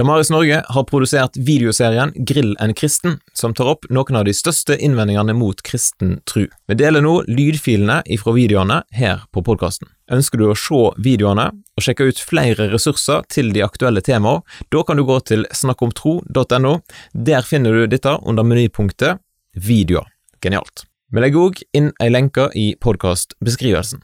Damaris 0.00 0.30
Norge 0.30 0.62
har 0.68 0.84
produsert 0.88 1.34
videoserien 1.36 2.14
Grill 2.16 2.54
en 2.60 2.72
kristen, 2.74 3.18
som 3.36 3.52
tar 3.52 3.68
opp 3.68 3.82
noen 3.92 4.16
av 4.16 4.22
de 4.24 4.32
største 4.32 4.78
innvendingene 4.80 5.34
mot 5.36 5.58
kristen 5.60 6.14
tru. 6.24 6.46
Vi 6.72 6.76
deler 6.80 7.04
nå 7.04 7.18
lydfilene 7.28 7.98
ifra 8.08 8.32
videoene 8.32 8.78
her 8.96 9.26
på 9.28 9.42
podkasten. 9.44 9.90
Ønsker 10.08 10.40
du 10.40 10.46
å 10.48 10.54
se 10.56 10.80
videoene 11.04 11.50
og 11.52 11.84
sjekke 11.84 12.06
ut 12.08 12.22
flere 12.30 12.70
ressurser 12.72 13.26
til 13.28 13.52
de 13.52 13.60
aktuelle 13.66 14.00
temaene, 14.00 14.40
da 14.72 14.80
kan 14.88 14.96
du 14.96 15.04
gå 15.04 15.18
til 15.28 15.44
snakkomtro.no. 15.52 16.72
Der 17.12 17.44
finner 17.44 17.76
du 17.76 17.84
dette 17.92 18.16
under 18.24 18.48
menypunktet 18.48 19.20
Videoer. 19.52 20.08
Genialt. 20.40 20.86
Vi 21.12 21.20
legger 21.20 21.50
òg 21.50 21.60
inn 21.76 21.92
ei 22.00 22.08
lenke 22.08 22.48
i 22.56 22.70
podkastbeskrivelsen. 22.80 24.00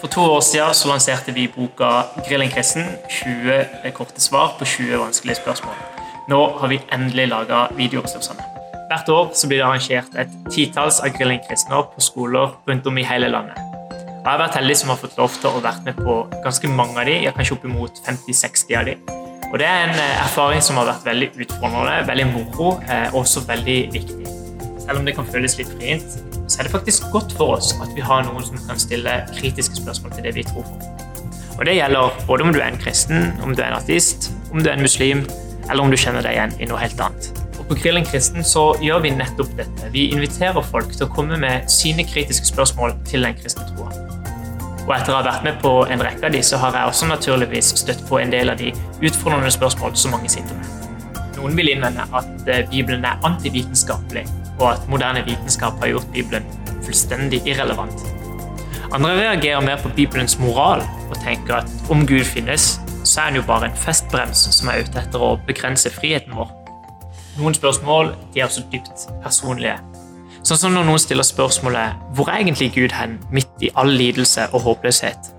For 0.00 0.12
to 0.12 0.20
år 0.20 0.40
siden 0.44 0.74
så 0.74 0.88
lanserte 0.88 1.32
vi 1.32 1.46
boka 1.48 1.88
'Grill 2.28 2.42
en 2.42 2.50
kristen'. 2.50 2.88
20 3.10 3.90
korte 3.94 4.20
svar 4.20 4.56
på 4.58 4.64
20 4.64 4.98
vanskelige 4.98 5.36
spørsmål. 5.36 5.74
Nå 6.28 6.58
har 6.58 6.68
vi 6.68 6.80
endelig 6.92 7.28
laga 7.28 7.66
videoressursene. 7.76 8.42
Hvert 8.90 9.08
år 9.08 9.30
så 9.34 9.48
blir 9.48 9.58
det 9.58 9.64
arrangert 9.64 10.18
et 10.18 10.28
titalls 10.52 11.00
av 11.00 11.08
Grill 11.08 11.30
en 11.30 11.40
kristner 11.48 11.82
på 11.94 12.00
skoler 12.00 12.52
rundt 12.68 12.86
om 12.86 12.98
i 12.98 13.02
hele 13.02 13.28
landet. 13.28 13.56
Jeg 14.26 14.32
har 14.32 14.38
vært 14.38 14.58
heldig 14.58 14.76
som 14.76 14.88
har 14.88 14.96
fått 14.96 15.18
lov 15.18 15.28
til 15.40 15.50
å 15.50 15.60
være 15.62 15.82
med 15.84 15.94
på 15.96 16.14
ganske 16.44 16.68
mange 16.68 17.00
av 17.00 17.06
de, 17.06 17.16
ja, 17.24 17.32
kanskje 17.32 17.56
oppimot 17.56 17.92
50-60 18.06 18.78
av 18.78 18.84
de. 18.84 18.96
Og 19.52 19.58
Det 19.58 19.66
er 19.66 19.84
en 19.86 19.94
eh, 19.94 20.24
erfaring 20.24 20.62
som 20.62 20.76
har 20.76 20.86
vært 20.86 21.04
veldig 21.06 21.30
utfordrende, 21.40 22.08
veldig 22.08 22.26
moro 22.34 22.72
og 23.12 23.20
også 23.22 23.46
veldig 23.48 23.78
viktig. 23.92 24.26
Selv 24.86 24.98
om 24.98 25.06
det 25.06 25.14
kan 25.14 25.26
føles 25.26 25.56
litt 25.58 25.70
vrient, 25.78 26.35
så 26.48 26.60
er 26.60 26.68
det 26.68 26.72
faktisk 26.72 27.08
godt 27.12 27.34
for 27.36 27.56
oss 27.56 27.72
at 27.82 27.90
vi 27.96 28.04
har 28.04 28.26
noen 28.26 28.44
som 28.46 28.60
kan 28.68 28.78
stille 28.80 29.16
kritiske 29.36 29.80
spørsmål 29.80 30.14
til 30.14 30.28
det 30.28 30.34
vi 30.36 30.46
tror 30.46 30.66
på. 30.66 30.92
Og 31.56 31.64
Det 31.64 31.74
gjelder 31.74 32.22
både 32.26 32.44
om 32.44 32.52
du 32.52 32.60
er 32.60 32.68
en 32.68 32.78
kristen, 32.78 33.32
om 33.42 33.54
du 33.56 33.62
er 33.62 33.70
en 33.70 33.80
artist, 33.80 34.30
om 34.52 34.62
du 34.62 34.68
er 34.68 34.76
en 34.76 34.84
muslim, 34.84 35.24
eller 35.70 35.82
om 35.82 35.90
du 35.90 35.96
kjenner 35.96 36.22
deg 36.22 36.36
igjen 36.36 36.54
i 36.60 36.68
noe 36.70 36.80
helt 36.80 37.00
annet. 37.00 37.30
Og 37.58 37.66
På 37.70 37.78
Grillen 37.80 38.04
kristen 38.04 38.44
så 38.44 38.68
gjør 38.82 39.00
vi 39.06 39.14
nettopp 39.16 39.56
dette. 39.58 39.90
Vi 39.92 40.10
inviterer 40.12 40.62
folk 40.62 40.92
til 40.92 41.08
å 41.08 41.12
komme 41.12 41.38
med 41.40 41.70
sine 41.72 42.04
kritiske 42.06 42.52
spørsmål 42.52 42.94
til 43.08 43.26
den 43.26 43.34
kristne 43.40 43.66
troa. 43.72 43.90
Og 44.86 44.92
etter 44.94 45.10
å 45.10 45.18
ha 45.18 45.24
vært 45.26 45.42
med 45.42 45.56
på 45.64 45.72
en 45.90 46.02
rekke 46.04 46.28
av 46.28 46.34
de, 46.36 46.42
så 46.46 46.60
har 46.62 46.76
jeg 46.76 46.92
også 46.92 47.08
naturligvis 47.10 47.72
støtt 47.80 48.04
på 48.06 48.20
en 48.20 48.30
del 48.30 48.52
av 48.52 48.60
de 48.60 48.70
utfordrende 49.02 49.50
spørsmål 49.50 49.96
som 49.98 50.14
mange 50.14 50.30
sitter 50.30 50.54
med. 50.60 51.24
Noen 51.40 51.56
vil 51.58 51.72
innvende 51.72 52.06
at 52.14 52.50
eh, 52.52 52.62
Bibelen 52.70 53.04
er 53.04 53.18
antivitenskapelig, 53.26 54.22
og 54.58 54.70
at 54.72 54.88
moderne 54.88 55.24
vitenskap 55.26 55.80
har 55.82 55.92
gjort 55.94 56.12
Bibelen 56.12 56.46
fullstendig 56.86 57.42
irrelevant. 57.46 58.06
Andre 58.94 59.16
reagerer 59.18 59.60
mer 59.60 59.80
på 59.82 59.90
Bibelens 59.96 60.38
moral 60.38 60.84
og 61.10 61.16
tenker 61.24 61.60
at 61.60 61.90
om 61.90 62.06
Gud 62.06 62.24
finnes, 62.24 62.76
så 63.04 63.20
er 63.20 63.24
han 63.30 63.40
jo 63.40 63.42
bare 63.46 63.70
en 63.70 63.76
festbrems 63.76 64.46
som 64.54 64.70
er 64.70 64.86
ute 64.86 65.02
etter 65.02 65.22
å 65.22 65.34
begrense 65.46 65.90
friheten 65.90 66.36
vår. 66.38 66.50
Noen 67.36 67.54
spørsmål 67.54 68.14
de 68.34 68.40
er 68.40 68.48
også 68.48 68.64
dypt 68.72 69.08
personlige. 69.24 69.76
Sånn 70.46 70.60
som 70.60 70.74
når 70.76 70.86
noen 70.86 71.02
stiller 71.02 71.26
spørsmålet 71.26 71.98
hvor 72.14 72.30
er 72.30 72.40
egentlig 72.40 72.70
Gud 72.76 72.94
hen 72.94 73.18
midt 73.34 73.66
i 73.66 73.72
all 73.74 73.90
lidelse 73.90 74.46
og 74.52 74.62
håpløshet? 74.68 75.32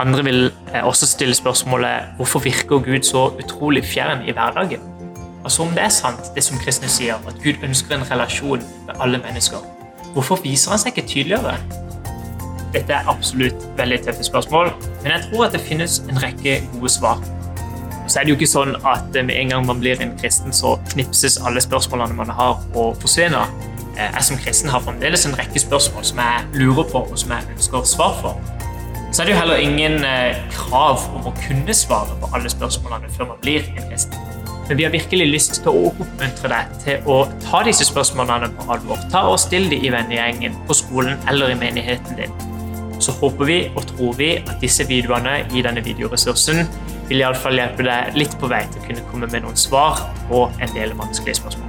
Andre 0.00 0.24
vil 0.24 0.42
eh, 0.72 0.84
også 0.84 1.08
stille 1.08 1.36
spørsmålet 1.36 2.16
hvorfor 2.16 2.44
virker 2.44 2.84
Gud 2.84 3.08
så 3.08 3.30
utrolig 3.40 3.84
fjern 3.84 4.24
i 4.28 4.32
hverdagen? 4.36 4.84
Altså 5.44 5.62
Om 5.62 5.70
det 5.74 5.82
er 5.82 5.88
sant, 5.88 6.34
det 6.34 6.44
som 6.44 6.58
kristne 6.58 6.88
sier, 6.88 7.14
at 7.14 7.38
Gud 7.42 7.64
ønsker 7.66 7.96
en 7.96 8.10
relasjon 8.10 8.62
med 8.86 8.94
alle 9.00 9.18
mennesker, 9.18 9.58
hvorfor 10.14 10.38
viser 10.44 10.70
han 10.70 10.78
seg 10.78 10.94
ikke 10.94 11.08
tydeligere? 11.08 11.56
Dette 12.72 12.94
er 12.94 13.08
absolutt 13.10 13.66
veldig 13.76 13.98
tøffe 14.06 14.24
spørsmål, 14.24 14.70
men 15.02 15.12
jeg 15.12 15.26
tror 15.26 15.46
at 15.46 15.56
det 15.56 15.60
finnes 15.60 15.98
en 16.08 16.22
rekke 16.22 16.60
gode 16.72 16.92
svar. 16.94 17.20
Så 18.06 18.20
er 18.20 18.24
det 18.24 18.32
jo 18.32 18.38
ikke 18.38 18.50
sånn 18.50 18.74
at 18.88 19.12
med 19.14 19.34
en 19.34 19.52
gang 19.52 19.66
man 19.66 19.82
blir 19.82 20.00
en 20.02 20.14
kristen, 20.18 20.54
så 20.54 20.76
knipses 20.92 21.38
alle 21.46 21.60
spørsmålene 21.62 22.16
man 22.16 22.32
har, 22.32 22.62
og 22.74 22.96
forsvinner. 23.02 23.50
Eh, 23.98 24.08
jeg 24.08 24.24
som 24.24 24.40
kristen 24.40 24.72
har 24.72 24.80
fremdeles 24.80 25.26
en 25.26 25.36
rekke 25.38 25.60
spørsmål 25.60 26.04
som 26.04 26.22
jeg 26.22 26.62
lurer 26.62 26.86
på, 26.92 27.04
og 27.04 27.18
som 27.18 27.34
jeg 27.34 27.54
ønsker 27.54 27.88
svar 27.88 28.16
for. 28.22 28.40
Så 29.12 29.22
er 29.22 29.26
det 29.26 29.34
jo 29.34 29.40
heller 29.42 29.60
ingen 29.60 30.04
eh, 30.08 30.38
krav 30.54 31.02
om 31.12 31.28
å 31.28 31.34
kunne 31.42 31.74
svare 31.76 32.16
på 32.20 32.30
alle 32.32 32.50
spørsmålene 32.50 33.12
før 33.12 33.34
man 33.34 33.42
blir 33.44 33.66
en 33.76 33.90
kristen. 33.90 34.16
Men 34.72 34.76
vi 34.76 34.84
har 34.84 34.92
virkelig 34.94 35.26
lyst 35.28 35.58
til 35.60 35.68
å 35.68 35.80
oppmuntre 35.90 36.48
deg 36.48 36.68
til 36.80 37.08
å 37.12 37.16
ta 37.42 37.58
disse 37.66 37.84
spørsmålene 37.84 38.46
på 38.56 38.64
alvor. 38.72 39.02
Ta 39.12 39.20
og 39.28 39.36
Still 39.42 39.66
dem 39.68 39.84
i 39.84 39.90
vennegjengen, 39.92 40.54
på 40.64 40.76
skolen 40.78 41.20
eller 41.28 41.52
i 41.52 41.58
menigheten 41.60 42.16
din. 42.16 42.32
Så 42.96 43.12
håper 43.18 43.50
vi 43.50 43.58
og 43.74 43.84
tror 43.90 44.16
vi 44.16 44.30
at 44.38 44.64
disse 44.64 44.86
videoene 44.88 45.42
i 45.52 45.60
denne 45.66 45.84
videoressursen 45.84 46.64
vil 47.10 47.20
iallfall 47.20 47.60
hjelpe 47.60 47.84
deg 47.84 48.16
litt 48.16 48.38
på 48.40 48.48
vei 48.48 48.62
til 48.70 48.80
å 48.80 48.86
kunne 48.86 49.04
komme 49.10 49.28
med 49.28 49.44
noen 49.44 49.60
svar 49.60 50.00
på 50.32 50.46
en 50.56 50.72
del 50.72 50.96
vanskelige 50.96 51.42
spørsmål. 51.42 51.68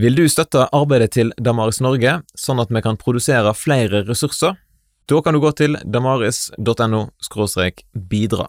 Vil 0.00 0.16
du 0.16 0.24
støtte 0.32 0.64
arbeidet 0.72 1.12
til 1.20 1.36
Damaris 1.36 1.84
Norge, 1.84 2.22
sånn 2.32 2.64
at 2.64 2.72
vi 2.72 2.80
kan 2.88 2.96
produsere 2.96 3.52
flere 3.52 4.06
ressurser? 4.08 4.56
Da 5.06 5.20
kan 5.22 5.36
du 5.36 5.40
gå 5.40 5.50
til 5.52 5.76
damaris.no 5.84 7.00
bidra. 7.92 8.46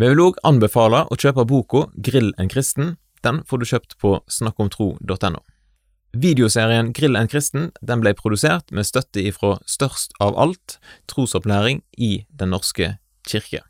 Vi 0.00 0.08
vil 0.08 0.22
òg 0.24 0.38
anbefale 0.48 1.02
å 1.12 1.18
kjøpe 1.20 1.44
boka 1.44 1.82
Grill 2.00 2.32
en 2.40 2.48
kristen. 2.48 2.94
Den 3.22 3.42
får 3.44 3.60
du 3.60 3.66
kjøpt 3.68 3.98
på 4.00 4.14
snakkomtro.no. 4.24 5.42
Videoserien 6.12 6.92
Grill 6.96 7.16
en 7.16 7.28
kristen 7.28 7.70
den 7.80 8.00
ble 8.00 8.14
produsert 8.16 8.72
med 8.72 8.88
støtte 8.88 9.20
ifra 9.20 9.58
Størst 9.68 10.16
av 10.20 10.32
alt, 10.40 10.78
trosopplæring 11.12 11.84
i 11.96 12.24
Den 12.28 12.56
norske 12.56 12.96
kirke. 13.28 13.60